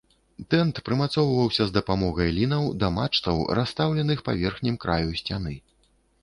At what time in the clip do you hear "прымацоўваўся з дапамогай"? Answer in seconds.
0.87-2.29